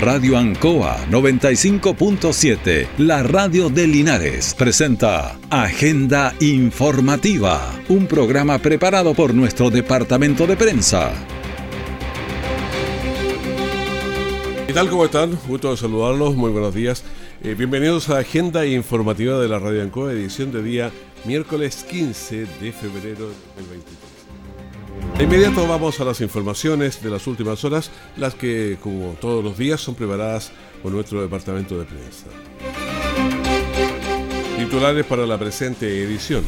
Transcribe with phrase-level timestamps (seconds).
[0.00, 9.70] Radio Ancoa 95.7, la radio de Linares, presenta Agenda Informativa, un programa preparado por nuestro
[9.70, 11.12] departamento de prensa.
[14.68, 14.88] ¿Qué tal?
[14.88, 15.36] ¿Cómo están?
[15.48, 17.02] Gusto de saludarlos, muy buenos días.
[17.42, 20.92] Eh, bienvenidos a Agenda Informativa de la Radio Ancoa, edición de día
[21.24, 24.07] miércoles 15 de febrero del 2023.
[25.18, 29.58] De inmediato vamos a las informaciones de las últimas horas, las que, como todos los
[29.58, 32.26] días, son preparadas por nuestro departamento de prensa.
[34.56, 36.44] Titulares para la presente edición.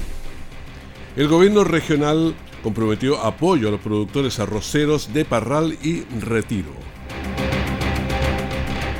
[1.16, 6.70] El gobierno regional comprometió apoyo a los productores arroceros de Parral y Retiro.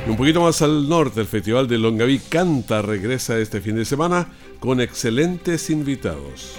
[0.05, 4.27] Un poquito más al norte, el Festival de Longaví Canta regresa este fin de semana
[4.59, 6.57] con excelentes invitados.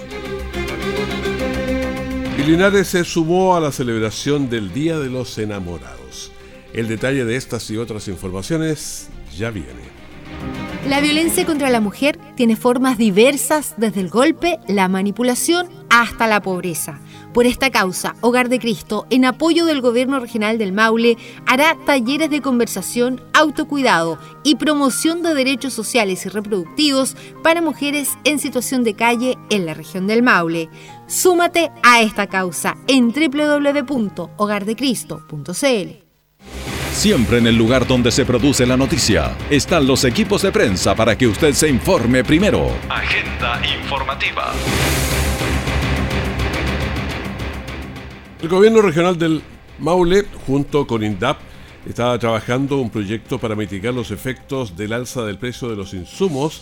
[2.37, 6.31] Y Linares se sumó a la celebración del Día de los Enamorados.
[6.73, 9.93] El detalle de estas y otras informaciones ya viene.
[10.87, 16.41] La violencia contra la mujer tiene formas diversas desde el golpe, la manipulación hasta la
[16.41, 16.99] pobreza.
[17.33, 21.17] Por esta causa, Hogar de Cristo, en apoyo del Gobierno Regional del Maule,
[21.47, 28.37] hará talleres de conversación, autocuidado y promoción de derechos sociales y reproductivos para mujeres en
[28.37, 30.69] situación de calle en la región del Maule.
[31.07, 36.03] Súmate a esta causa en www.hogardecristo.cl.
[36.93, 41.17] Siempre en el lugar donde se produce la noticia están los equipos de prensa para
[41.17, 42.69] que usted se informe primero.
[42.87, 44.53] Agenda informativa.
[48.43, 49.41] El gobierno regional del
[49.79, 51.37] Maule, junto con INDAP,
[51.87, 56.61] estaba trabajando un proyecto para mitigar los efectos del alza del precio de los insumos,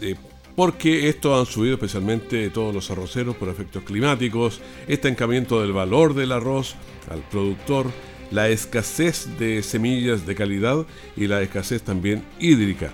[0.00, 0.16] eh,
[0.56, 6.32] porque estos han subido especialmente todos los arroceros por efectos climáticos, estancamiento del valor del
[6.32, 6.74] arroz
[7.08, 7.86] al productor,
[8.32, 12.90] la escasez de semillas de calidad y la escasez también hídrica.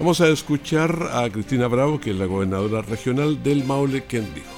[0.00, 4.48] Vamos a escuchar a Cristina Bravo, que es la gobernadora regional del Maule, quien dijo.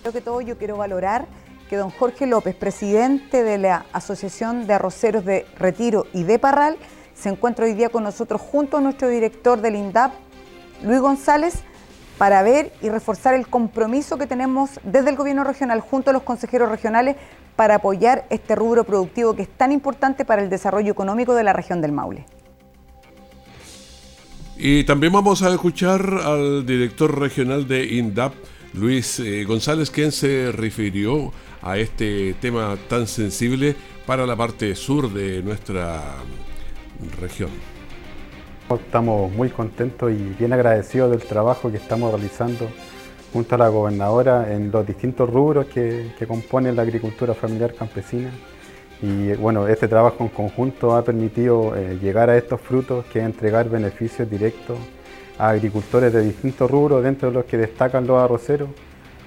[0.00, 1.28] Creo que todo yo quiero valorar
[1.68, 6.76] que don Jorge López, presidente de la Asociación de Arroceros de Retiro y de Parral,
[7.14, 10.12] se encuentra hoy día con nosotros junto a nuestro director del INDAP,
[10.82, 11.62] Luis González,
[12.18, 16.22] para ver y reforzar el compromiso que tenemos desde el gobierno regional junto a los
[16.22, 17.16] consejeros regionales
[17.56, 21.52] para apoyar este rubro productivo que es tan importante para el desarrollo económico de la
[21.52, 22.26] región del Maule.
[24.58, 28.32] Y también vamos a escuchar al director regional de INDAP,
[28.72, 31.32] Luis eh, González, quien se refirió
[31.66, 33.74] a este tema tan sensible
[34.06, 36.00] para la parte sur de nuestra
[37.20, 37.50] región.
[38.70, 42.68] Estamos muy contentos y bien agradecidos del trabajo que estamos realizando
[43.32, 48.30] junto a la gobernadora en los distintos rubros que, componen la agricultura familiar campesina.
[49.02, 53.24] Y bueno, este trabajo en conjunto ha permitido eh, llegar a estos frutos que es
[53.24, 54.78] entregar beneficios directos
[55.36, 58.70] a agricultores de distintos rubros, dentro de los que destacan los arroceros,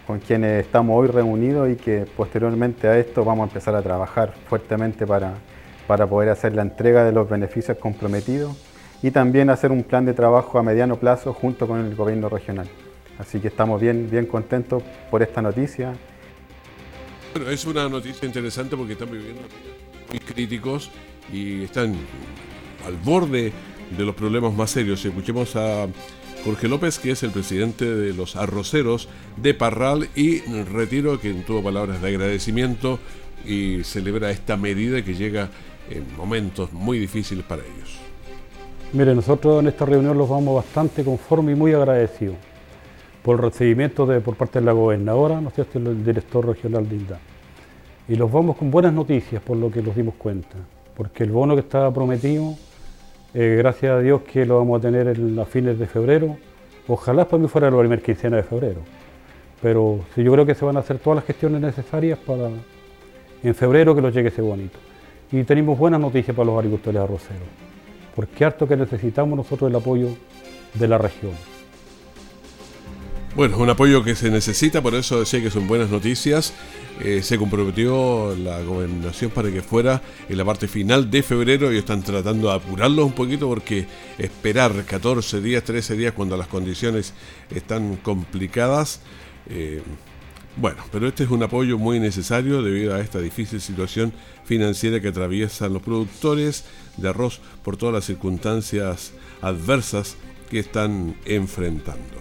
[0.09, 4.33] con quienes estamos hoy reunidos y que posteriormente a esto vamos a empezar a trabajar
[4.49, 5.35] fuertemente para,
[5.85, 8.57] para poder hacer la entrega de los beneficios comprometidos
[9.03, 12.67] y también hacer un plan de trabajo a mediano plazo junto con el gobierno regional.
[13.19, 14.81] Así que estamos bien, bien contentos
[15.11, 15.93] por esta noticia.
[17.35, 19.43] Bueno, es una noticia interesante porque están viviendo
[20.09, 20.89] muy críticos
[21.31, 21.93] y están
[22.83, 23.53] al borde
[23.95, 25.05] de los problemas más serios.
[25.05, 25.85] Escuchemos a
[26.45, 31.63] Jorge López, que es el presidente de los arroceros de Parral y Retiro, quien tuvo
[31.63, 32.99] palabras de agradecimiento
[33.45, 35.49] y celebra esta medida que llega
[35.89, 37.99] en momentos muy difíciles para ellos.
[38.93, 42.37] Mire, nosotros en esta reunión los vamos bastante conformes y muy agradecidos
[43.21, 46.87] por el recibimiento de, por parte de la gobernadora, ¿no es cierto?, el director regional
[46.87, 47.19] de INDA.
[48.07, 50.55] Y los vamos con buenas noticias por lo que nos dimos cuenta,
[50.95, 52.55] porque el bono que estaba prometido,
[53.33, 56.37] eh, gracias a Dios que lo vamos a tener en, a fines de febrero,
[56.87, 58.81] ojalá para mí fuera la primera quincena de febrero,
[59.61, 62.49] pero sí, yo creo que se van a hacer todas las gestiones necesarias para
[63.43, 64.77] en febrero que nos llegue ese bonito.
[65.31, 67.47] Y tenemos buenas noticias para los agricultores arroceros,
[68.15, 70.09] porque harto que necesitamos nosotros el apoyo
[70.73, 71.33] de la región.
[73.35, 76.53] Bueno, un apoyo que se necesita, por eso decía que son buenas noticias.
[77.01, 81.77] Eh, se comprometió la gobernación para que fuera en la parte final de febrero y
[81.77, 83.85] están tratando de apurarlo un poquito porque
[84.17, 87.13] esperar 14 días, 13 días cuando las condiciones
[87.55, 88.99] están complicadas.
[89.49, 89.81] Eh,
[90.57, 94.11] bueno, pero este es un apoyo muy necesario debido a esta difícil situación
[94.43, 96.65] financiera que atraviesan los productores
[96.97, 100.17] de arroz por todas las circunstancias adversas
[100.49, 102.18] que están enfrentando.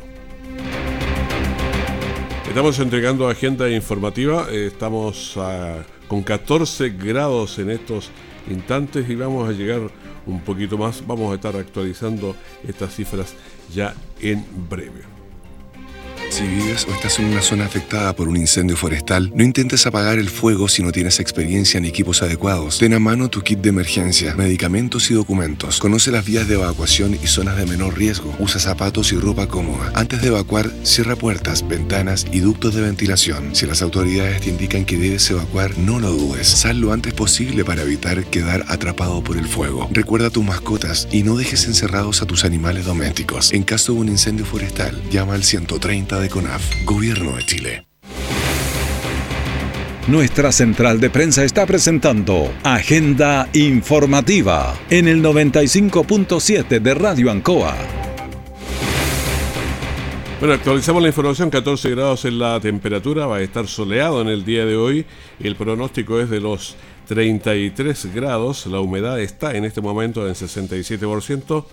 [2.59, 8.11] Estamos entregando agenda informativa, eh, estamos ah, con 14 grados en estos
[8.51, 9.83] instantes y vamos a llegar
[10.27, 11.07] un poquito más.
[11.07, 12.35] Vamos a estar actualizando
[12.67, 13.37] estas cifras
[13.73, 15.18] ya en breve.
[16.39, 20.21] Si vives o estás en una zona afectada por un incendio forestal, no intentes apagar
[20.21, 22.79] el fuego si no tienes experiencia ni equipos adecuados.
[22.79, 25.81] Ten a mano tu kit de emergencia, medicamentos y documentos.
[25.81, 28.37] Conoce las vías de evacuación y zonas de menor riesgo.
[28.39, 29.91] Usa zapatos y ropa cómoda.
[29.97, 33.57] Antes de evacuar, cierra puertas, ventanas y ductos de ventilación.
[33.57, 36.47] Si las autoridades te indican que debes evacuar, no lo dudes.
[36.47, 39.89] Sal lo antes posible para evitar quedar atrapado por el fuego.
[39.91, 43.53] Recuerda a tus mascotas y no dejes encerrados a tus animales domésticos.
[43.53, 47.85] En caso de un incendio forestal, llama al 130 de CONAF, Gobierno de Chile.
[50.09, 57.77] Nuestra central de prensa está presentando Agenda Informativa en el 95.7 de Radio Ancoa.
[60.41, 64.45] Bueno, actualizamos la información, 14 grados en la temperatura, va a estar soleado en el
[64.45, 65.05] día de hoy,
[65.41, 66.77] el pronóstico es de los
[67.09, 71.65] 33 grados, la humedad está en este momento en 67%,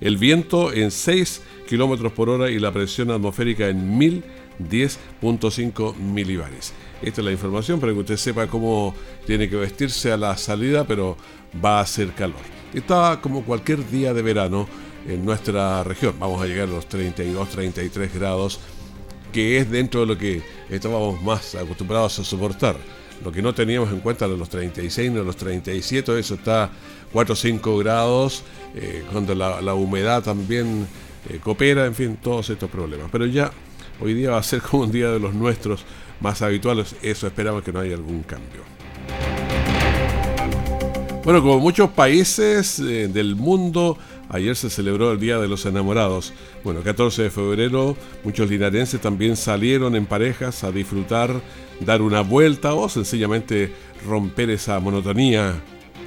[0.00, 6.72] el viento en 6 kilómetros por hora y la presión atmosférica en 1010.5 milibares.
[7.02, 8.94] Esta es la información para que usted sepa cómo
[9.26, 11.16] tiene que vestirse a la salida, pero
[11.64, 12.40] va a hacer calor.
[12.72, 14.68] Está como cualquier día de verano
[15.06, 16.14] en nuestra región.
[16.18, 18.60] Vamos a llegar a los 32, 33 grados,
[19.32, 22.76] que es dentro de lo que estábamos más acostumbrados a soportar.
[23.24, 26.70] Lo que no teníamos en cuenta de los 36 ni los 37, eso está
[27.16, 30.86] 4 o 5 grados, eh, cuando la, humedad también
[31.30, 33.08] eh, coopera, en fin, todos estos problemas.
[33.10, 33.50] Pero ya
[34.02, 35.86] hoy día va a ser como un día de los nuestros
[36.20, 38.60] más habituales, eso esperamos que no haya algún cambio.
[41.24, 43.96] Bueno, como muchos países eh, del mundo,
[44.28, 46.34] ayer se celebró el Día de los Enamorados.
[46.64, 51.30] Bueno, 14 de febrero, muchos linarenses también salieron en parejas a disfrutar,
[51.80, 53.72] dar una vuelta o sencillamente
[54.06, 55.54] romper esa monotonía.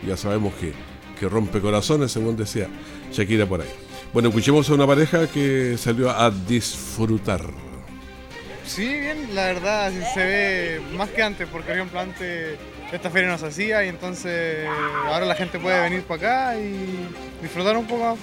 [0.07, 0.71] Ya sabemos que,
[1.19, 2.67] que rompe corazones, según decía
[3.11, 3.69] Shakira por ahí.
[4.13, 7.41] Bueno, escuchemos a una pareja que salió a disfrutar.
[8.65, 12.55] Sí, bien, la verdad se ve más que antes, porque por ejemplo antes
[12.91, 14.67] esta feria no se hacía y entonces
[15.05, 17.07] ahora la gente puede venir para acá y
[17.41, 18.17] disfrutar un poco más,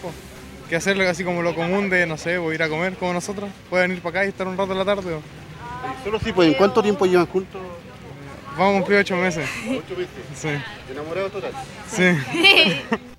[0.68, 3.86] que hacerlo así como lo común de, no sé, ir a comer como nosotros, puede
[3.86, 5.18] venir para acá y estar un rato en la tarde.
[6.02, 7.60] Solo sí, pues, ¿en cuánto tiempo llevan juntos?
[8.56, 9.48] Vamos a cumplir ocho meses.
[9.68, 10.08] ¿Ocho meses?
[10.34, 10.48] Sí.
[10.90, 11.52] ¿Enamorados total?
[11.88, 12.04] Sí.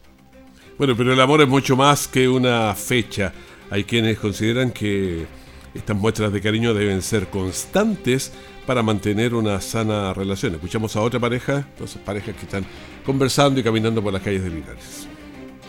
[0.77, 3.33] Bueno, pero el amor es mucho más que una fecha.
[3.71, 5.25] Hay quienes consideran que
[5.73, 8.31] estas muestras de cariño deben ser constantes
[8.67, 10.53] para mantener una sana relación.
[10.53, 12.63] Escuchamos a otra pareja, entonces parejas que están
[13.03, 15.07] conversando y caminando por las calles de Linares.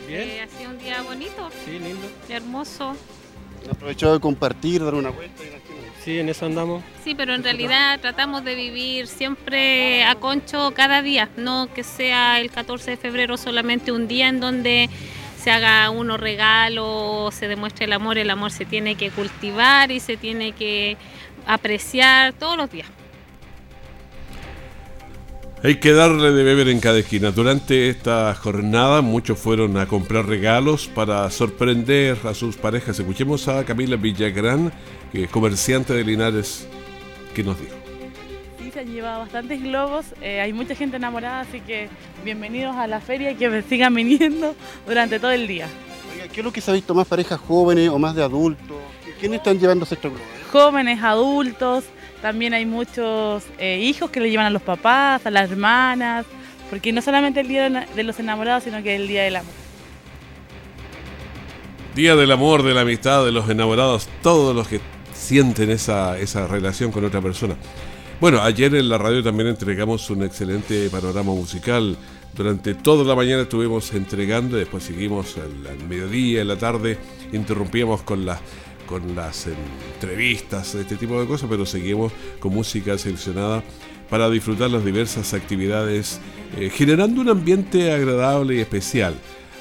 [0.07, 0.29] Bien.
[0.29, 1.49] Eh, ha sido un día bonito.
[1.65, 2.07] Sí, lindo.
[2.29, 2.95] Hermoso.
[3.71, 5.43] Aprovechado de compartir, dar una vuelta.
[6.09, 6.83] Sí, en eso andamos.
[7.05, 12.41] Sí, pero en realidad tratamos de vivir siempre a concho cada día, no que sea
[12.41, 14.89] el 14 de febrero solamente un día en donde
[15.37, 20.01] se haga uno regalo, se demuestre el amor, el amor se tiene que cultivar y
[20.01, 20.97] se tiene que
[21.47, 22.89] apreciar todos los días.
[25.61, 27.33] Hay que darle de beber en cada esquina.
[27.33, 33.01] Durante esta jornada muchos fueron a comprar regalos para sorprender a sus parejas.
[33.01, 34.73] Escuchemos a Camila Villagrán,
[35.11, 36.69] que es comerciante de Linares,
[37.35, 37.75] que nos dijo.
[38.63, 41.89] Sí, se han llevado bastantes globos, eh, hay mucha gente enamorada, así que
[42.25, 44.55] bienvenidos a la feria y que me sigan viniendo
[44.87, 45.67] durante todo el día.
[46.33, 46.95] ¿qué es lo que se ha visto?
[46.95, 48.77] ¿Más parejas jóvenes o más de adultos?
[49.19, 50.29] ¿Quiénes están llevándose estos globos?
[50.53, 51.85] Jóvenes, adultos,
[52.21, 56.27] también hay muchos eh, hijos que le llevan a los papás, a las hermanas,
[56.71, 59.53] porque no solamente el Día de los Enamorados, sino que es el Día del Amor.
[61.95, 64.81] Día del amor, de la amistad, de los enamorados, todos los que
[65.13, 67.57] sienten esa, esa relación con otra persona.
[68.21, 71.97] Bueno, ayer en la radio también entregamos un excelente panorama musical.
[72.35, 76.99] Durante toda la mañana estuvimos entregando, después seguimos al, al mediodía, en la tarde,
[77.33, 78.39] interrumpíamos con la
[78.89, 83.63] con las entrevistas, este tipo de cosas, pero seguimos con música seleccionada
[84.09, 86.21] para disfrutar las diversas actividades,
[86.57, 89.15] eh, generando un ambiente agradable y especial.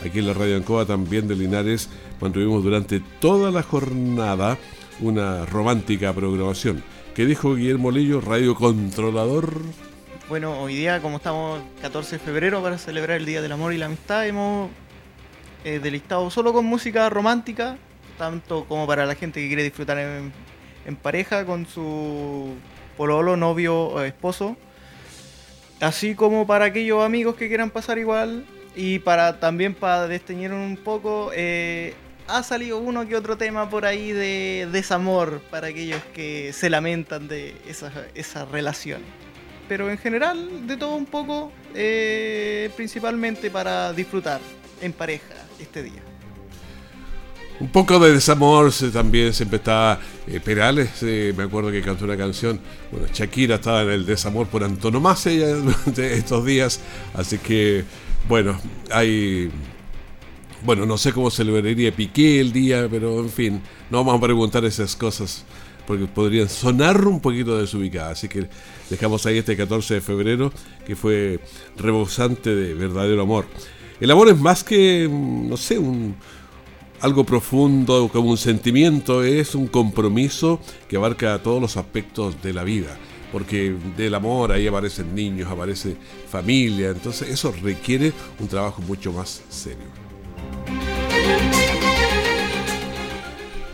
[0.05, 1.89] Aquí en la Radio Ancoa también de Linares
[2.21, 4.57] mantuvimos durante toda la jornada
[5.01, 6.81] una romántica programación.
[7.13, 9.61] ¿Qué dijo Guillermo Lillo, radio controlador?
[10.29, 13.77] Bueno, hoy día como estamos 14 de febrero para celebrar el Día del Amor y
[13.77, 14.69] la Amistad, hemos
[15.65, 17.77] eh, delistado solo con música romántica
[18.17, 20.33] tanto como para la gente que quiere disfrutar en,
[21.01, 22.55] pareja con su
[22.95, 24.55] pololo, novio o esposo,
[25.81, 28.45] así como para aquellos amigos que quieran pasar igual
[28.75, 31.93] y para también para desteñir un poco, eh,
[32.27, 37.27] ha salido uno que otro tema por ahí de desamor para aquellos que se lamentan
[37.27, 39.07] de esas, esas relaciones.
[39.67, 44.39] pero en general de todo un poco, eh, principalmente para disfrutar
[44.81, 46.16] en pareja este día.
[47.59, 52.15] Un poco de desamor también siempre está eh, Perales, eh, me acuerdo que cantó una
[52.15, 52.59] canción,
[52.91, 56.79] bueno, Shakira estaba en el desamor por antonomasia durante estos días,
[57.15, 57.83] así que
[58.27, 58.59] bueno,
[58.91, 59.49] hay
[60.63, 64.65] bueno, no sé cómo celebraría Piqué el día, pero en fin, no vamos a preguntar
[64.65, 65.43] esas cosas
[65.85, 68.17] porque podrían sonar un poquito desubicadas.
[68.17, 68.49] Así que
[68.89, 70.51] dejamos ahí este 14 de febrero
[70.85, 71.39] que fue
[71.77, 73.45] rebosante de verdadero amor.
[73.99, 76.15] El amor es más que, no sé, un,
[77.01, 82.63] algo profundo, como un sentimiento, es un compromiso que abarca todos los aspectos de la
[82.63, 82.97] vida.
[83.31, 85.97] Porque del amor ahí aparecen niños, aparece
[86.29, 89.85] familia, entonces eso requiere un trabajo mucho más serio.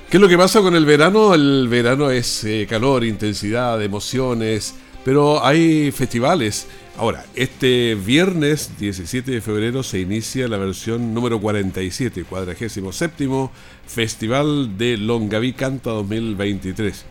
[0.09, 1.33] ¿Qué es lo que pasa con el verano?
[1.33, 6.67] El verano es eh, calor, intensidad, emociones, pero hay festivales.
[6.95, 13.49] Ahora, este viernes 17 de febrero se inicia la versión número 47, 47
[13.87, 17.05] Festival de Longaví Canta 2023.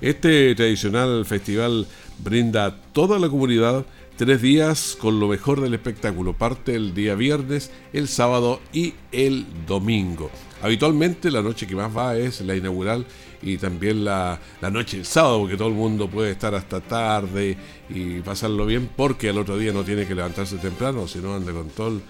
[0.00, 1.86] Este tradicional festival
[2.24, 3.84] brinda a toda la comunidad
[4.16, 6.32] tres días con lo mejor del espectáculo.
[6.32, 10.30] Parte el día viernes, el sábado y el domingo.
[10.62, 13.04] Habitualmente la noche que más va es la inaugural
[13.42, 14.38] y también la,
[14.70, 17.56] noche del sábado, porque todo el mundo puede estar hasta tarde
[17.88, 21.68] y pasarlo bien, porque al otro día no tiene que levantarse temprano, sino anda con
[21.70, 22.02] todo el,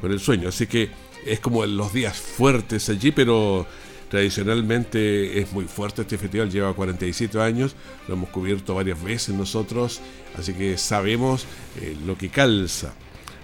[0.00, 0.48] con el sueño.
[0.48, 0.90] Así que
[1.24, 3.66] es como los días fuertes allí, pero
[4.08, 7.74] tradicionalmente es muy fuerte este festival, lleva 47 años,
[8.08, 10.00] lo hemos cubierto varias veces nosotros,
[10.36, 11.46] así que sabemos
[11.80, 12.92] eh, lo que calza.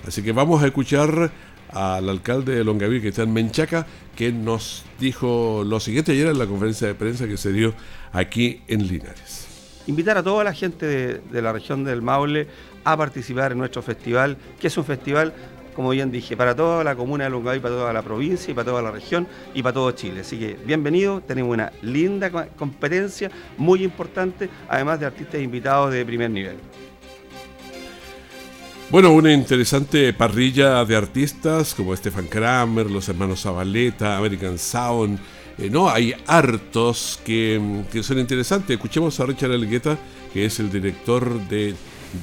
[0.06, 1.32] Así que vamos a escuchar
[1.72, 6.38] al alcalde de Longaví, que está en Menchaca, que nos dijo lo siguiente ayer en
[6.38, 7.74] la conferencia de prensa que se dio
[8.12, 9.46] aquí en Linares.
[9.86, 12.46] Invitar a toda la gente de, la región del Maule
[12.84, 15.32] a participar en nuestro festival, que es un festival,
[15.74, 18.66] como bien dije, para toda la comuna de Longaví, para toda la provincia y para
[18.66, 20.20] toda la región y para todo Chile.
[20.20, 26.30] Así que bienvenido, tenemos una linda competencia, muy importante, además de artistas invitados de primer
[26.30, 26.56] nivel.
[28.90, 35.18] Bueno, una interesante parrilla de artistas como Stefan Kramer, los hermanos Zabaleta, American Sound.
[35.58, 37.60] Eh, no, hay hartos que,
[38.00, 38.70] son interesantes.
[38.70, 39.98] Escuchemos a Richard Elgueta,
[40.32, 41.74] que es el director de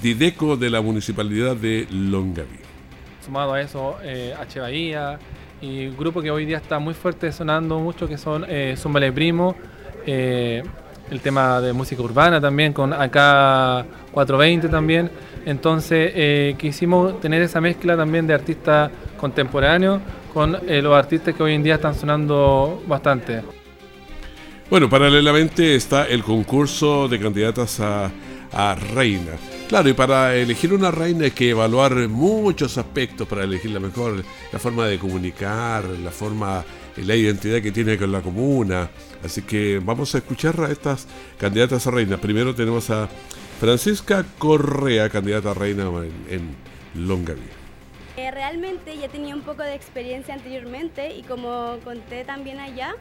[0.01, 2.59] Dideco de la Municipalidad de Longaví.
[3.23, 4.59] Sumado a eso, eh, H.
[4.59, 5.19] Bahía
[5.61, 9.11] y un grupo que hoy día está muy fuerte sonando mucho, que son eh, Zumbale
[9.11, 9.55] Primo,
[10.07, 10.63] eh,
[11.11, 15.11] el tema de música urbana también, con acá 420 también.
[15.45, 20.01] Entonces eh, quisimos tener esa mezcla también de artistas contemporáneos
[20.33, 23.41] con eh, los artistas que hoy en día están sonando bastante.
[24.69, 28.11] Bueno, paralelamente está el concurso de candidatas a,
[28.93, 29.33] reina.
[29.67, 34.23] Claro, y para elegir una reina hay que evaluar muchos aspectos para elegir la mejor,
[34.51, 36.63] la forma de comunicar, la forma,
[36.95, 38.89] la identidad que tiene con la comuna.
[39.23, 41.05] Así que vamos a escuchar a estas
[41.37, 42.17] candidatas a reina.
[42.17, 43.09] Primero tenemos a
[43.59, 45.89] Francisca Correa, candidata a reina
[46.29, 46.55] en,
[46.93, 47.41] Longaví.
[48.17, 52.95] Eh, realmente ya tenía un poco de experiencia anteriormente y como conté también allá,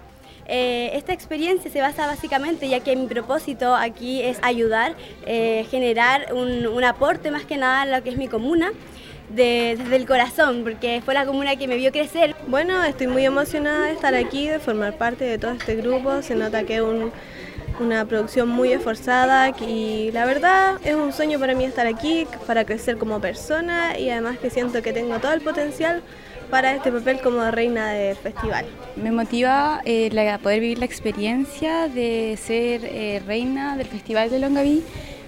[0.47, 4.97] eh, esta experiencia se basa básicamente, ya que mi propósito aquí es ayudar,
[5.27, 8.73] eh, generar un, aporte más que nada a lo que es mi comuna.
[9.31, 12.37] desde el corazón, porque fue la comuna que me vio crecer.
[12.47, 16.21] Bueno, estoy muy emocionada de estar aquí, de formar parte de todo este grupo.
[16.21, 17.11] Se nota que es un,
[17.81, 22.65] una producción muy esforzada y la verdad es un sueño para mí estar aquí, para
[22.65, 26.03] crecer como persona y además que siento que tengo todo el potencial
[26.51, 28.67] para este papel como reina del festival.
[28.97, 30.11] Me motiva eh,
[30.43, 34.85] poder vivir la experiencia de ser eh, reina del Festival de Longaví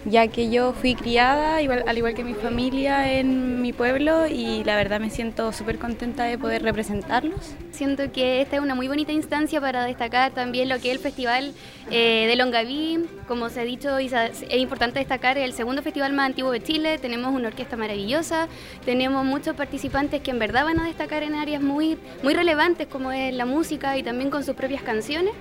[0.07, 4.77] ya que yo fui criada, al igual que mi familia, en mi pueblo y la
[4.77, 7.55] verdad me siento súper contenta de poder representarlos.
[7.73, 11.03] Siento que esta es una muy bonita instancia para destacar también lo que es el
[11.03, 11.53] Festival
[11.91, 13.05] eh, de Longaví.
[13.27, 14.15] Como se ha dicho, es
[14.55, 16.99] importante destacar el segundo festival más antiguo de Chile.
[16.99, 18.49] Tenemos una orquesta maravillosa,
[18.85, 23.11] tenemos muchos participantes que en verdad van a destacar en áreas muy, muy relevantes como
[23.11, 25.33] es la música y también con sus propias canciones.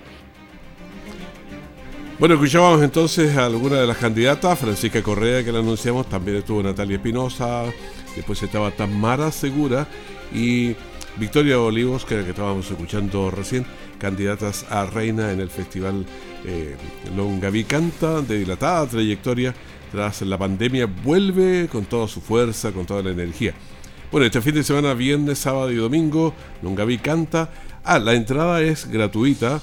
[2.18, 6.64] Bueno, escuchábamos entonces a alguna de las candidatas, Francisca Correa, que la anunciamos, también estuvo
[6.64, 7.66] Natalia Espinosa,
[8.16, 9.86] después estaba Tamara Segura
[10.34, 10.78] y
[11.18, 13.66] Victoria Olivos, que, que estábamos escuchando recién,
[14.00, 16.06] candidatas a reina en el Festival
[16.46, 16.78] eh,
[17.18, 19.54] Longaví Canta, de dilatada trayectoria,
[19.92, 23.54] tras la pandemia, vuelve con toda su fuerza, con toda la energía.
[24.10, 27.50] Bueno, este fin de semana, viernes, sábado y domingo, Longaví Canta.
[27.84, 29.62] Ah, la entrada es gratuita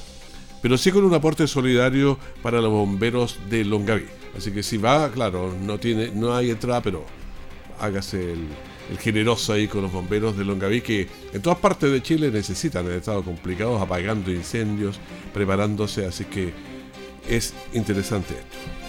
[0.63, 4.07] pero sí con un aporte solidario para los bomberos de Longaví.
[4.37, 7.05] Así que si va, claro, no tiene, no hay entrada, pero
[7.81, 8.47] hágase el,
[9.01, 12.93] generoso ahí con los bomberos de Longaví que en todas partes de Chile necesitan, han
[12.93, 15.01] estado complicados, apagando incendios,
[15.33, 16.53] preparándose, así que
[17.29, 18.82] es interesante esto.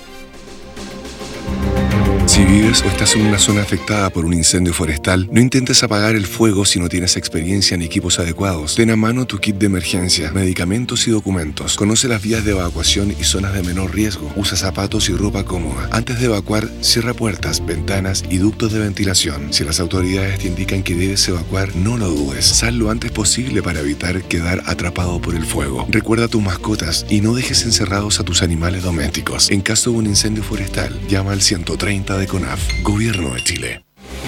[2.33, 6.15] Si vives o estás en una zona afectada por un incendio forestal, no intentes apagar
[6.15, 8.73] el fuego si no tienes experiencia ni equipos adecuados.
[8.73, 11.75] Ten a mano tu kit de emergencia, medicamentos y documentos.
[11.75, 14.33] Conoce las vías de evacuación y zonas de menor riesgo.
[14.35, 15.87] Usa zapatos y ropa cómoda.
[15.91, 19.53] Antes de evacuar, cierra puertas, ventanas y ductos de ventilación.
[19.53, 22.45] Si las autoridades te indican que debes evacuar, no lo dudes.
[22.45, 25.85] Sal lo antes posible para evitar quedar atrapado por el fuego.
[25.87, 29.51] Recuerda a tus mascotas y no dejes encerrados a tus animales domésticos.
[29.51, 33.83] En caso de un incendio forestal, llama al 130 de CONAF, Gobierno de Chile.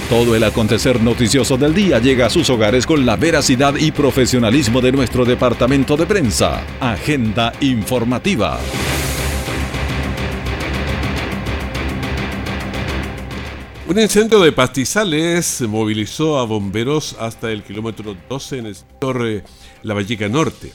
[0.10, 4.80] Todo el acontecer noticioso del día llega a sus hogares con la veracidad y profesionalismo
[4.82, 6.64] de nuestro departamento de prensa.
[6.80, 8.60] Agenda informativa.
[13.88, 19.44] Un incendio de pastizales movilizó a bomberos hasta el kilómetro 12 en el sector eh,
[19.84, 20.72] La Vallica Norte.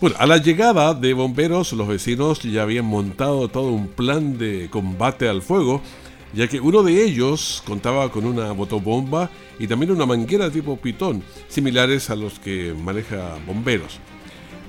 [0.00, 4.68] Bueno, a la llegada de bomberos, los vecinos ya habían montado todo un plan de
[4.70, 5.82] combate al fuego,
[6.32, 11.22] ya que uno de ellos contaba con una motobomba y también una manguera tipo pitón,
[11.48, 13.98] similares a los que maneja bomberos.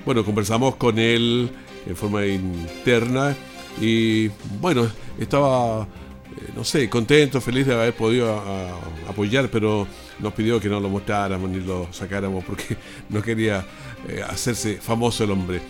[0.04, 1.50] Bueno, conversamos con él
[1.86, 3.36] en forma interna
[3.80, 4.28] y
[4.60, 4.88] bueno,
[5.18, 9.86] estaba eh, no sé, contento, feliz de haber podido a- apoyar, pero
[10.18, 12.76] nos pidió que no lo mostráramos ni lo sacáramos porque
[13.08, 13.66] no quería
[14.08, 15.60] eh, hacerse famoso el hombre.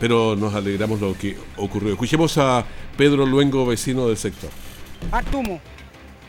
[0.00, 1.92] Pero nos alegramos lo que ocurrió.
[1.92, 2.64] Escuchemos a
[2.96, 4.48] Pedro Luengo, vecino del sector.
[5.10, 5.60] Harto humo,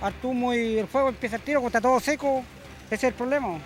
[0.01, 2.43] harto humo y el fuego empieza al tiro, cuando está todo seco,
[2.85, 3.57] ese es el problema.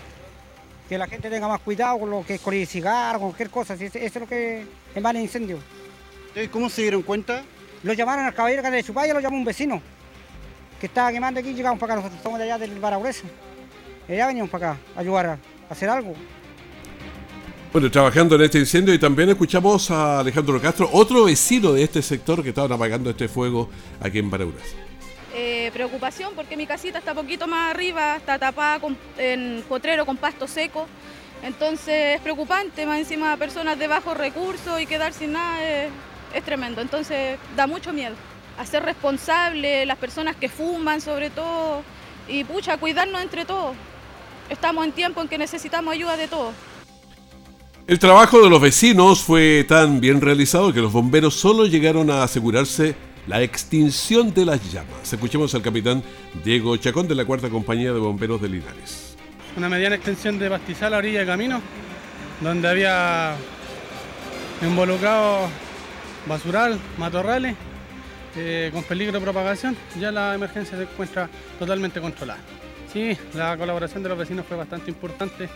[0.87, 3.49] Que la gente tenga más cuidado con lo que es con el cigarro, con cualquier
[3.49, 4.65] cosa, si ese, ese es lo que
[4.95, 5.59] emana el incendio.
[6.51, 7.43] ¿Cómo se dieron cuenta?
[7.83, 9.81] Lo llamaron al caballero que de Chupaya, lo llamó un vecino,
[10.79, 13.25] que estaba quemando aquí, llegamos para acá, nosotros somos de allá del Baraguresa.
[14.07, 15.37] Y allá veníamos para acá a ayudar a, a
[15.71, 16.13] hacer algo.
[17.71, 22.01] Bueno, trabajando en este incendio y también escuchamos a Alejandro Castro, otro vecino de este
[22.01, 23.69] sector que estaban apagando este fuego
[24.01, 24.63] aquí en Barauras.
[25.41, 30.17] Eh, preocupación porque mi casita está poquito más arriba, está tapada con, en potrero con
[30.17, 30.85] pasto seco.
[31.43, 36.81] Entonces es preocupante, más encima personas de bajos recursos y quedar sin nada es, tremendo.
[36.81, 38.15] Entonces da mucho miedo.
[38.57, 41.83] Hacer responsable las personas que fuman sobre todo
[42.27, 43.77] y pucha, cuidarnos entre todos.
[44.49, 46.53] Estamos en tiempo en que necesitamos ayuda de todos.
[47.87, 52.23] El trabajo de los vecinos fue tan bien realizado que los bomberos solo llegaron a
[52.23, 52.93] asegurarse
[53.29, 55.13] la extinción de las llamas.
[55.13, 56.01] Escuchemos al capitán
[56.43, 59.15] Diego Chacón de la Cuarta Compañía de Bomberos de Linares.
[59.55, 61.61] una mediana extensión de pastizal a orilla de camino,
[62.41, 63.35] donde había
[64.63, 65.47] involucrado
[66.27, 67.55] basural, matorrales,
[68.35, 69.75] eh, con peligro de propagación.
[69.99, 72.39] Ya la emergencia se encuentra totalmente controlada.
[72.91, 75.47] Sí, la colaboración de los vecinos fue bastante importante.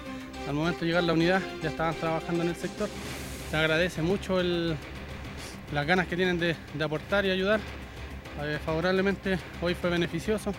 [0.47, 2.89] Al momento de llegar la unidad, ya estaban trabajando en el sector.
[3.49, 4.75] Se agradece mucho el-
[5.73, 7.59] las ganas que tienen de, aportar y ayudar.
[8.41, 10.53] Eh, favorablemente, hoy fue beneficioso.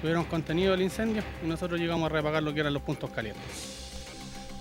[0.00, 3.42] Tuvieron contenido el incendio y nosotros llegamos a repagar lo que eran los puntos calientes.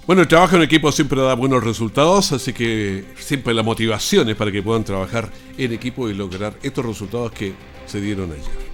[0.08, 4.36] Bueno, el trabajo en equipo siempre da buenos resultados, así que siempre la motivación es
[4.36, 7.54] para que puedan trabajar en equipo y lograr estos resultados que
[7.86, 8.67] se dieron ayer.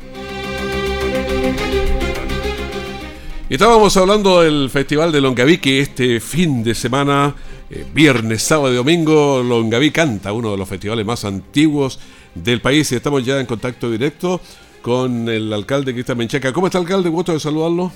[3.53, 7.35] Estábamos hablando del Festival de Longaví que este fin de semana,
[7.69, 11.99] eh, viernes, sábado y domingo, Longaví canta, uno de los festivales más antiguos
[12.33, 14.41] del país y estamos ya en contacto directo
[14.81, 16.51] con el alcalde Cristian Menchaca.
[16.51, 17.09] ¿Cómo está alcalde?
[17.09, 17.91] Gusto de saludarlo.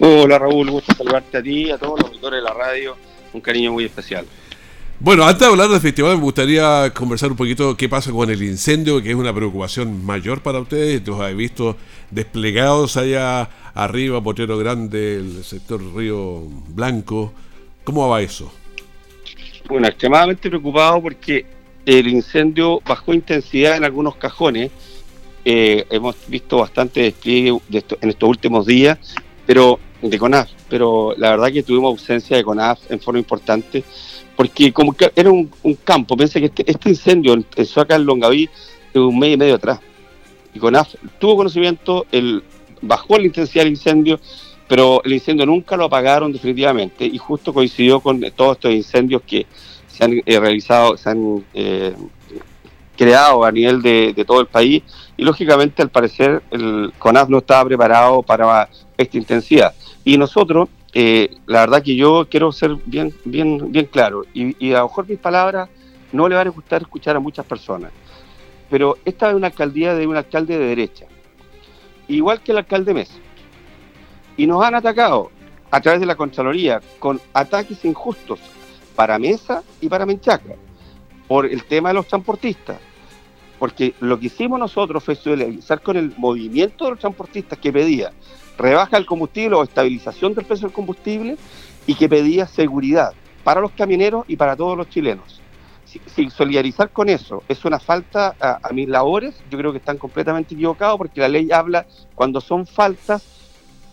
[0.00, 2.94] Hola Raúl, gusto saludarte a ti a todos los auditores de la radio.
[3.32, 4.26] Un cariño muy especial.
[5.00, 8.42] Bueno, antes de hablar del festival me gustaría conversar un poquito qué pasa con el
[8.42, 11.06] incendio, que es una preocupación mayor para ustedes.
[11.06, 11.76] Los he visto
[12.10, 17.32] desplegados allá arriba, Potero Grande, el sector Río Blanco.
[17.84, 18.52] ¿Cómo va eso?
[19.68, 21.46] Bueno, extremadamente preocupado porque
[21.86, 24.72] el incendio bajó intensidad en algunos cajones.
[25.44, 28.98] Eh, hemos visto bastante despliegue de esto- en estos últimos días,
[29.46, 30.50] pero de CONAF.
[30.68, 33.84] Pero la verdad que tuvimos ausencia de CONAF en forma importante,
[34.38, 35.50] porque como que era un,
[35.82, 36.16] campo.
[36.16, 38.48] Pensé que este, este incendio empezó acá en Longaví
[38.94, 39.80] un mes y medio atrás.
[40.54, 42.44] Y CONAF tuvo conocimiento, el,
[42.80, 44.20] bajó la intensidad del incendio,
[44.68, 49.44] pero el incendio nunca lo apagaron definitivamente y justo coincidió con todos estos incendios que
[49.88, 51.96] se han eh, realizado, se han eh,
[52.96, 54.84] creado a nivel de, de todo el país
[55.16, 59.74] y lógicamente al parecer el CONAF no estaba preparado para esta intensidad.
[60.04, 64.72] Y nosotros, eh, la verdad que yo quiero ser bien, bien, bien claro y, y
[64.72, 65.68] a lo mejor mis palabras
[66.12, 67.92] no le van a gustar escuchar a muchas personas.
[68.70, 71.06] pero esta es una alcaldía de un alcalde de derecha,
[72.06, 73.14] igual que el alcalde Mesa.
[74.36, 75.30] Y nos han atacado
[75.70, 78.38] a través de la Contraloría con ataques injustos
[78.94, 80.54] para Mesa y para Menchaca
[81.26, 82.78] por el tema de los transportistas.
[83.58, 88.12] Porque lo que hicimos nosotros fue solidarizar con el movimiento de los transportistas que pedía
[88.58, 91.36] rebaja el combustible o estabilización del precio del combustible
[91.86, 93.12] y que pedía seguridad
[93.44, 95.40] para los camioneros y para todos los chilenos.
[95.86, 100.54] Si, solidarizar con eso es una falta a, mis labores, yo creo que están completamente
[100.54, 103.24] equivocados porque la ley habla cuando son faltas,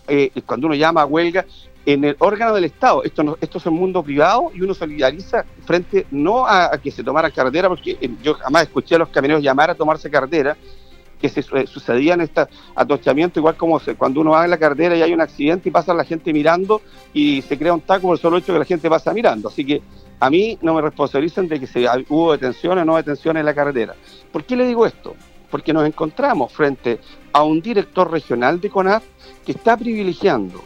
[0.10, 1.46] eh, cuando uno llama a huelga,
[1.86, 3.04] en el órgano del Estado.
[3.04, 7.04] Esto, no, esto es un mundo privado y uno solidariza frente no a, que se
[7.04, 10.58] tomara carretera, porque eh, yo jamás escuché a los camioneros llamar a tomarse carretera,
[11.26, 15.14] que se sucedían estos atochamientos, igual como cuando uno va en la carretera y hay
[15.14, 16.82] un accidente y pasa la gente mirando
[17.14, 19.50] y se crea un taco por el solo hecho que la gente pasa mirando.
[19.50, 19.82] Así que
[20.20, 23.54] a mí no me responsabilizan de que se, hubo detenciones o no detenciones en la
[23.54, 23.96] carretera.
[24.32, 25.16] ¿Por qué le digo esto?
[25.50, 27.00] Porque nos encontramos frente
[27.34, 29.04] a un director regional de CONAF
[29.46, 30.62] que está privilegiando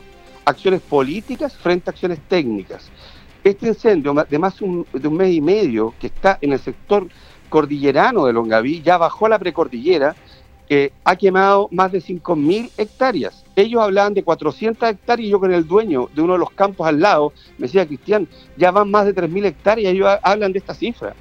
[0.45, 2.89] acciones políticas frente a acciones técnicas.
[3.43, 7.08] Este incendio de más de un mes y medio que está en el sector
[7.50, 10.15] cordillerano de Longaví, ya bajó a la precordillera,
[10.70, 13.44] que ha quemado más de 5.000 hectáreas.
[13.56, 16.88] Ellos hablaban de 400 hectáreas y yo con el dueño de uno de los campos
[16.88, 20.76] al lado me decía, Cristian, ya van más de 3.000 hectáreas ellos hablan de esta
[20.76, 21.16] cifra.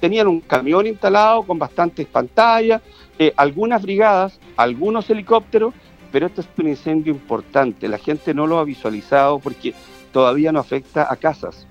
[0.00, 2.80] Tenían un camión instalado con bastantes pantallas,
[3.18, 5.74] eh, algunas brigadas, algunos helicópteros,
[6.10, 7.86] pero esto es un incendio importante.
[7.86, 9.74] La gente no lo ha visualizado porque
[10.10, 11.66] todavía no afecta a casas.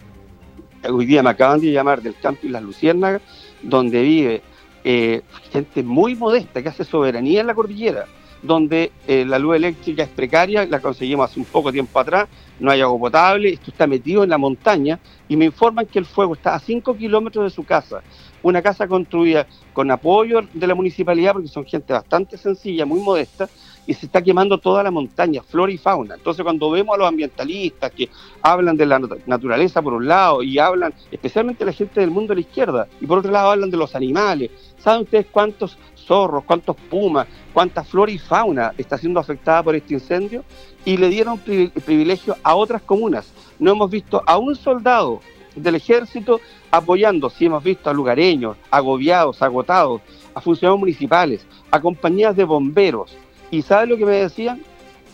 [0.87, 3.23] Hoy día me acaban de llamar del camping Las Luciérnagas,
[3.63, 4.43] donde vive
[4.83, 8.05] eh, gente muy modesta que hace soberanía en la cordillera,
[8.41, 12.27] donde eh, la luz eléctrica es precaria, la conseguimos hace un poco tiempo atrás,
[12.59, 16.05] no hay agua potable, esto está metido en la montaña y me informan que el
[16.05, 18.01] fuego está a 5 kilómetros de su casa.
[18.41, 23.49] Una casa construida con apoyo de la municipalidad, porque son gente bastante sencilla, muy modesta,
[23.89, 26.13] y se está quemando toda la montaña, flora y fauna.
[26.13, 28.07] Entonces cuando vemos a los ambientalistas que
[28.39, 32.41] hablan de la naturaleza por un lado y hablan, especialmente la gente del mundo de
[32.41, 35.75] la izquierda, y por otro lado hablan de los animales, ¿saben ustedes cuántos
[36.05, 40.43] zorros, cuántos pumas, cuánta flora y fauna está siendo afectada por este incendio?
[40.85, 43.33] Y le dieron privilegio a otras comunas.
[43.57, 45.19] No hemos visto a un soldado
[45.55, 50.01] del ejército apoyando, si hemos visto a lugareños, agobiados, agotados,
[50.35, 53.17] a funcionarios municipales, a compañías de bomberos,
[53.51, 54.61] ¿Y sabe lo que me decían?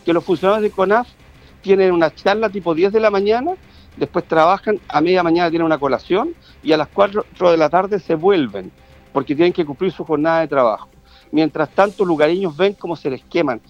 [0.04, 1.08] Que los funcionarios de CONAF
[1.62, 3.52] tienen una charla tipo 10 de la mañana,
[3.98, 8.00] después trabajan, a media mañana tienen una colación y a las 4 de la tarde
[8.00, 8.72] se vuelven,
[9.14, 10.90] porque tienen que cumplir su jornada de trabajo.
[11.32, 13.62] Mientras tanto, lugareños ven cómo se les queman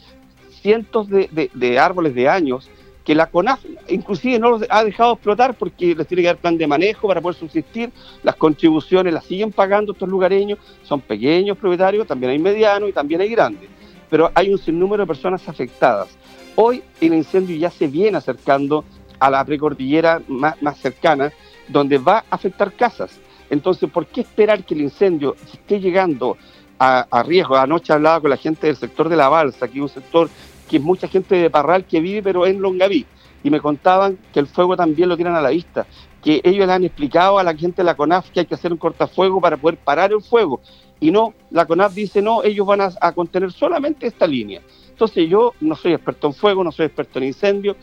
[0.62, 2.69] cientos de, árboles de años
[3.04, 6.58] que la CONAF inclusive no los ha dejado explotar porque les tiene que dar plan
[6.58, 7.91] de manejo para poder subsistir,
[8.23, 13.21] las contribuciones las siguen pagando estos lugareños, son pequeños propietarios, también hay medianos y también
[13.21, 13.69] hay grandes
[14.15, 16.08] pero hay un sinnúmero de personas afectadas.
[16.56, 18.86] Hoy el incendio ya se viene acercando
[19.19, 21.34] a la precordillera más, cercana,
[21.67, 23.19] donde va a afectar casas.
[23.49, 26.38] Entonces, ¿por qué esperar que el incendio esté llegando
[26.80, 27.58] a, riesgo?
[27.58, 30.30] Anoche hablaba con la gente del sector de la balsa, que es un sector
[30.69, 33.06] que mucha gente de Parral que vive, pero en Longaví.
[33.43, 35.88] Y me contaban que el fuego también lo tienen a la vista,
[36.23, 38.71] que ellos le han explicado a la gente de la CONAF que hay que hacer
[38.71, 40.62] un cortafuego para poder parar el fuego
[40.99, 44.62] y no, la CONAF dice no, ellos van a, contener solamente esta línea.
[44.89, 47.75] Entonces yo no soy experto en fuego, no soy experto en incendio,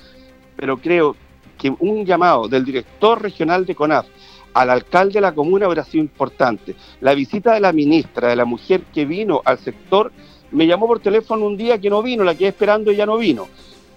[0.57, 1.15] pero creo
[1.59, 4.07] que un llamado del director regional de CONAF
[4.55, 6.75] al alcalde de la comuna hubiera sido importante.
[7.01, 10.13] La visita de la ministra, de la mujer que vino al sector,
[10.51, 13.17] me llamó por teléfono un día que no vino, la quedé esperando y ya no
[13.17, 13.49] vino.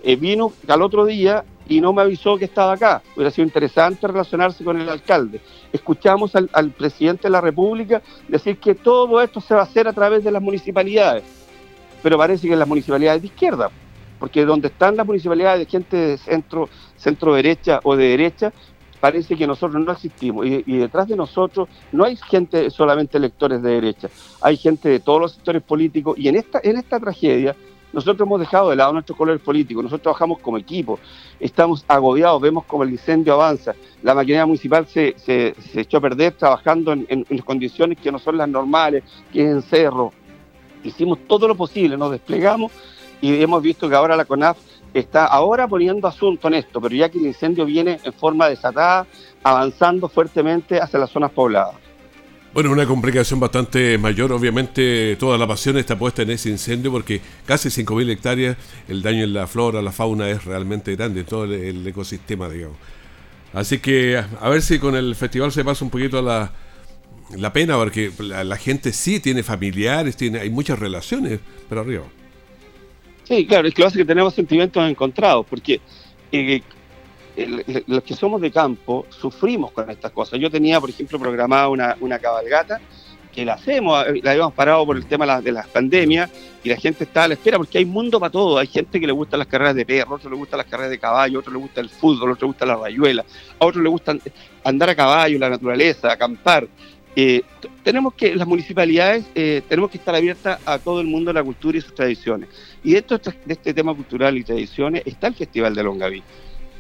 [0.08, 3.02] Eh, vino al otro día y no me avisó que estaba acá.
[3.16, 5.42] Hubiera sido interesante relacionarse con el alcalde.
[5.74, 9.94] Escuchamos al, presidente de la República decir que todo esto se va a hacer a
[9.94, 11.24] través de las municipalidades,
[12.04, 13.72] pero parece que las municipalidades de izquierda,
[14.20, 18.54] porque donde están las municipalidades de gente de centro, centro derecha o de derecha,
[19.00, 23.60] parece que nosotros no existimos y, y, detrás de nosotros no hay gente solamente electores
[23.64, 24.08] de derecha,
[24.40, 27.56] hay gente de todos los sectores políticos y en esta, en esta tragedia
[27.96, 31.00] nosotros hemos dejado de lado nuestros colores políticos, nosotros trabajamos como equipo,
[31.40, 36.34] estamos agobiados, vemos como el incendio avanza, la maquinaria municipal se, se, echó a perder
[36.34, 40.12] trabajando en, en, condiciones que no son las normales, que es en cerro.
[40.84, 42.74] Hicimos todo lo posible, nos desplegamos
[43.22, 44.58] y hemos visto que ahora la CONAF
[44.94, 49.08] está ahora poniendo asunto en esto, pero ya que el incendio viene en forma desatada,
[49.42, 51.85] avanzando fuertemente hacia las zonas pobladas.
[52.56, 57.20] Bueno, una complicación bastante mayor, obviamente toda la pasión está puesta en ese incendio porque
[57.46, 58.56] casi 5.000 hectáreas,
[58.88, 62.78] el daño en la flora, la fauna es realmente grande, todo el, ecosistema, digamos.
[63.52, 66.54] Así que a ver si con el festival se pasa un poquito la,
[67.36, 72.06] la pena porque la, gente sí tiene familiares, tiene, hay muchas relaciones, pero arriba.
[73.26, 75.82] Sí, claro, es que lo hace que tenemos sentimientos encontrados, porque
[76.32, 76.62] eh,
[77.88, 80.40] los que somos de campo sufrimos con estas cosas.
[80.40, 82.80] Yo tenía, por ejemplo, programada una, una cabalgata
[83.34, 86.30] que la hacemos, eh, la habíamos parado por el tema de la- de las pandemias
[86.64, 88.58] y la gente está a la espera porque hay mundo para todo.
[88.58, 90.98] Hay gente que le gustan las carreras de perro, otro le gustan las carreras de
[91.00, 93.26] caballo, otro le gusta el fútbol, otro le gusta la rayuela,
[93.60, 94.16] a otro le gusta
[94.64, 96.66] andar a caballo, la naturaleza, acampar.
[97.18, 97.42] Eh,
[97.84, 101.78] tenemos que, las municipalidades, eh, tenemos que estar abiertas a todo el mundo la cultura
[101.78, 102.50] y sus tradiciones.
[102.84, 106.24] Y dentro de este- de este tema cultural y tradiciones está el Festival de Longaví.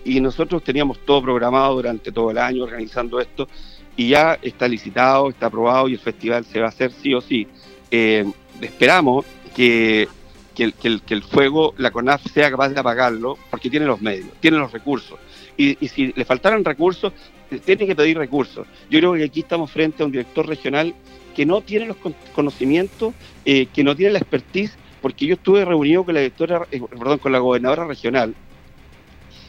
[0.05, 3.49] Y nosotros teníamos todo programado durante todo el año organizando esto
[3.97, 7.21] y ya está licitado, está aprobado y el festival se va a hacer sí o
[7.21, 7.47] sí.
[7.91, 8.23] Eh,
[8.61, 10.07] esperamos que,
[10.53, 13.85] que el, que el- que el fuego, la CONAF sea capaz de apagarlo porque tiene
[13.85, 15.17] los medios, tiene los recursos.
[15.57, 17.11] Y, y si le faltaran recursos,
[17.49, 18.67] eh, tiene que pedir recursos.
[18.89, 20.93] Yo creo que aquí estamos frente a un director regional
[21.35, 23.13] que no tiene los con- conocimientos,
[23.43, 27.31] eh, que no tiene la expertise, porque yo estuve reunido con la directora, perdón, con
[27.31, 28.33] la gobernadora regional,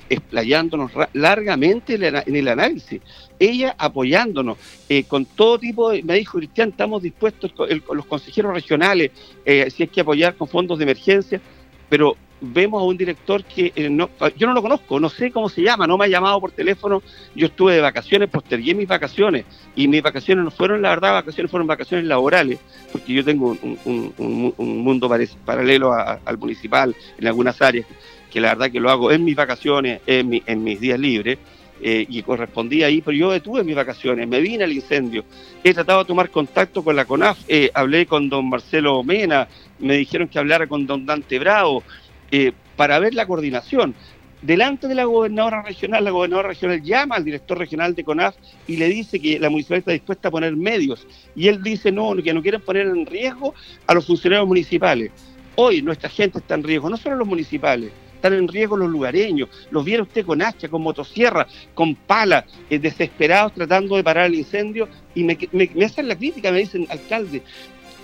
[0.09, 3.01] explayándonos largamente en el, análisis,
[3.39, 4.57] ella apoyándonos
[4.89, 7.53] eh, con todo tipo de, me dijo Cristian, estamos dispuestos
[7.93, 9.11] los consejeros regionales,
[9.45, 11.41] eh, si hay que apoyar con fondos de emergencia,
[11.89, 15.49] pero vemos a un director que eh, no, yo no lo conozco, no sé cómo
[15.49, 17.03] se llama, no me ha llamado por teléfono,
[17.35, 21.51] yo estuve de vacaciones, postergué mis vacaciones y mis vacaciones no fueron, la verdad, vacaciones
[21.51, 22.59] fueron vacaciones laborales,
[22.93, 25.11] porque yo tengo un, un- un- un mundo
[25.47, 27.87] paralelo al municipal en algunas áreas,
[28.31, 31.39] que la verdad que lo hago en mis vacaciones, en, mi- en mis días libres,
[31.83, 35.25] eh, y correspondía ahí, pero yo detuve mis vacaciones, me vine al incendio,
[35.63, 39.47] he tratado de tomar contacto con la CONAF, eh, hablé con don Marcelo Mena,
[39.79, 41.83] me dijeron que hablara con don Dante Bravo,
[42.31, 43.95] eh, para ver la coordinación.
[44.43, 48.37] Delante de la gobernadora regional, la gobernadora regional llama al director regional de CONAF
[48.69, 51.07] y le dice que la municipalidad está dispuesta a poner medios.
[51.35, 53.55] Y él dice no, que no quieren poner en riesgo
[53.87, 55.11] a los funcionarios municipales.
[55.57, 57.91] Hoy nuestra gente está en riesgo, no solo los municipales,
[58.27, 59.49] están en riesgo los lugareños.
[59.71, 64.35] Los viene usted con hacha, con motosierra, con pala, eh, desesperados tratando de parar el
[64.35, 64.89] incendio.
[65.15, 67.43] Y me hacen la crítica, me dicen, alcalde,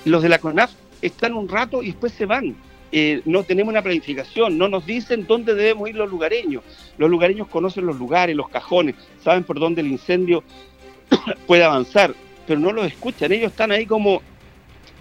[0.04, 2.54] los de la CONAF están un rato y después se van.
[2.94, 6.62] Eh, no tenemos una planificación, no nos dicen dónde debemos ir los lugareños.
[6.98, 10.44] Los lugareños conocen los lugares, los cajones, saben por dónde el incendio
[11.46, 12.14] puede avanzar,
[12.46, 13.32] pero no los escuchan.
[13.32, 14.20] Ellos están ahí como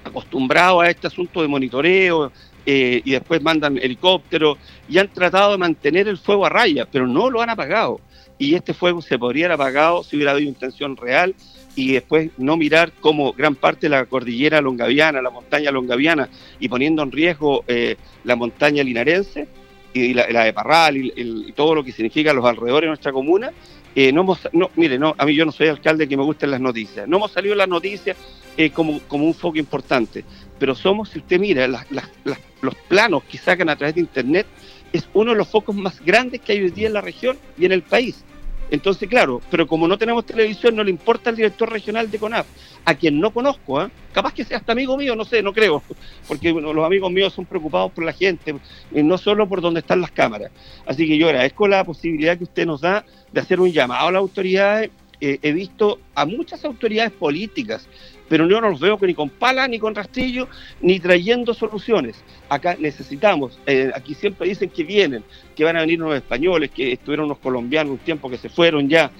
[0.04, 2.32] acostumbrados a este asunto de monitoreo
[2.66, 7.08] eh, y después mandan helicópteros y han tratado de mantener el fuego a raya, pero
[7.08, 8.00] no lo han apagado.
[8.38, 11.36] Y este fuego se podría haber apagado si hubiera habido intención real
[11.76, 16.68] y después no mirar cómo gran parte de la cordillera longaviana, la montaña longaviana, y
[16.68, 19.48] poniendo en riesgo eh, la montaña linarense
[19.94, 23.52] y la, de Parral y, y todo lo que significa los alrededores de nuestra comuna,
[23.96, 26.52] eh, no hemos, no, mire, no, a mí yo no soy alcalde que me gusten
[26.52, 28.18] las noticias, no hemos salido las noticias
[28.58, 30.24] eh, como, como un foco importante,
[30.60, 34.48] pero somos, si usted mira, los planos que sacan a través de Internet,
[34.94, 37.66] es uno de los focos más grandes que hay hoy día en la región y
[37.66, 38.24] en el país.
[38.72, 42.48] Entonces, claro, pero como no tenemos televisión, no le importa al director regional de CONAF,
[42.86, 43.92] a quien no conozco, ¿ah?
[44.14, 45.84] capaz que sea hasta amigo mío, no sé, no creo,
[46.28, 48.56] porque bueno, los amigos míos son preocupados por la gente,
[48.94, 50.52] y no solo por donde están las cámaras.
[50.86, 54.12] Así que yo agradezco la posibilidad que usted nos da de hacer un llamado a
[54.12, 54.90] las autoridades.
[55.20, 57.88] Eh, he visto a muchas autoridades políticas,
[58.28, 60.48] pero yo no los veo ni con pala, ni con rastrillo,
[60.82, 62.16] ni trayendo soluciones.
[62.50, 65.24] Acá necesitamos, eh, aquí siempre dicen que vienen,
[65.56, 68.90] que van a venir unos españoles, que estuvieron unos colombianos un tiempo que se fueron
[68.90, 69.12] ya,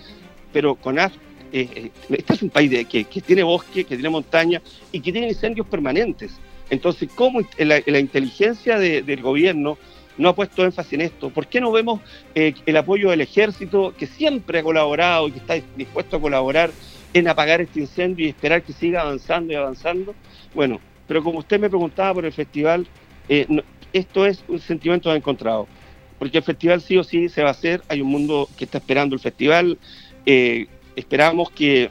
[0.52, 1.14] pero CONAF,
[1.54, 4.60] eh, eh, este es un país que, que tiene bosque, que tiene montaña
[4.92, 6.32] y que tiene incendios permanentes.
[6.72, 9.78] Entonces, ¿cómo la, inteligencia de- del gobierno
[10.22, 11.30] no ha puesto énfasis en esto?
[11.32, 12.00] ¿Por qué no vemos
[12.36, 16.72] eh, el apoyo del ejército, que siempre ha colaborado y que está dispuesto a colaborar
[17.14, 20.14] en apagar este incendio y esperar que siga avanzando y avanzando?
[20.54, 22.88] Bueno, pero como usted me preguntaba por el festival,
[23.28, 23.48] eh,
[23.94, 25.68] esto es un sentimiento encontrado,
[26.20, 28.78] porque el festival sí o sí se va a hacer, hay un mundo que está
[28.78, 29.80] esperando el festival,
[30.26, 31.90] eh, esperamos que,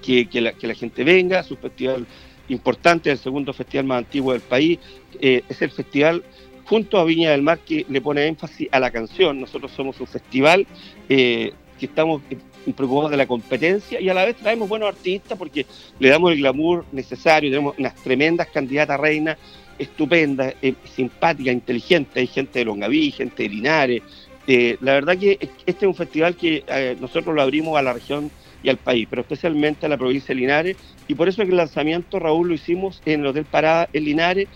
[0.00, 2.06] que, la, gente venga, es un festival
[2.48, 4.78] importante, el segundo festival más antiguo del país,
[5.20, 6.22] es el festival
[6.64, 10.06] junto a Viña del Mar que le pone énfasis a la canción, nosotros somos un
[10.06, 10.66] festival
[11.08, 12.36] eh, que estamos eh,
[12.72, 15.66] preocupados de la competencia y a la vez traemos buenos artistas porque
[15.98, 19.38] le damos el glamour necesario, tenemos unas tremendas candidatas reinas,
[19.78, 24.02] estupendas, eh, simpáticas, inteligentes, hay gente de Longaví, gente de Linares.
[24.46, 28.30] Eh, la verdad que este es un festival que nosotros lo abrimos a la región
[28.62, 30.76] y al país, pero especialmente a la provincia de Linares,
[31.08, 34.04] y por eso es que el lanzamiento, Raúl, lo hicimos en el Hotel Parada en
[34.04, 34.48] Linares,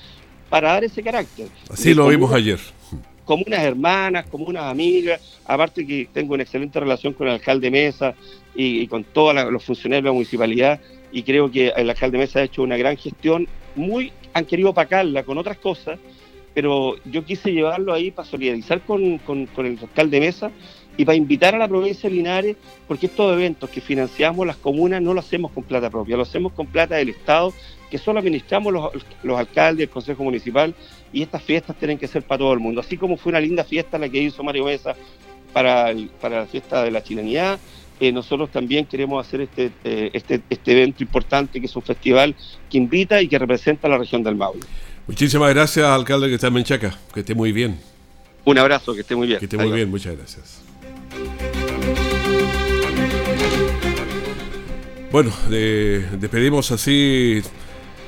[0.49, 1.49] para dar ese carácter.
[1.71, 2.59] Así lo vimos ayer.
[3.25, 8.15] comunas hermanas, comunas amigas, aparte que tengo una excelente relación con el alcalde Mesa
[8.55, 10.81] y, con todos los funcionarios de la municipalidad
[11.13, 15.23] y creo que el alcalde Mesa ha hecho una gran gestión, muy han querido opacarla
[15.25, 15.99] con otras cosas,
[16.55, 20.51] pero yo quise llevarlo ahí para solidarizar con, con, con el alcalde Mesa
[20.97, 22.57] y para invitar a la provincia de Linares,
[22.89, 26.53] porque estos eventos que financiamos las comunas no lo hacemos con plata propia, lo hacemos
[26.53, 27.55] con plata del Estado,
[27.91, 28.91] que solo administramos los,
[29.23, 30.75] los alcaldes, el Consejo Municipal,
[31.13, 32.81] y estas fiestas tienen que ser para todo el mundo.
[32.81, 34.95] Así como fue una linda fiesta la que hizo Mario Mesa
[35.53, 37.59] para, para la fiesta de la chilenidad,
[38.01, 42.35] eh, nosotros también queremos hacer este, eh, este, este evento importante, que es un festival
[42.71, 44.61] que invita y que representa a la región del Maule.
[45.07, 46.97] Muchísimas gracias, alcalde que está en Menchaca.
[47.13, 47.81] Que esté muy bien.
[48.45, 49.39] Un abrazo, que esté muy bien.
[49.39, 50.63] Que esté muy bien, muchas gracias.
[55.11, 57.43] Bueno, despedimos así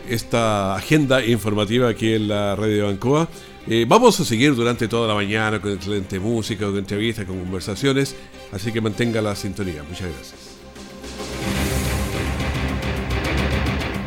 [0.08, 3.28] esta agenda informativa aquí en la radio Bancoa.
[3.68, 8.16] Eh, vamos a seguir durante toda la mañana con excelente música, con entrevistas, con conversaciones,
[8.52, 9.82] así que mantenga la sintonía.
[9.82, 10.50] Muchas gracias.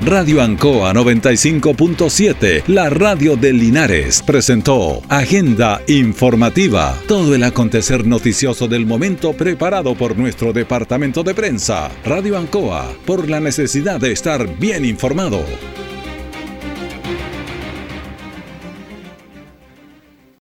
[0.06, 8.86] Radio Ancoa 95.7, la radio de Linares, presentó Agenda Informativa, todo el acontecer noticioso del
[8.86, 11.89] momento preparado por nuestro departamento de prensa.
[12.03, 15.41] Radio Ancoa, por la necesidad de estar bien informado.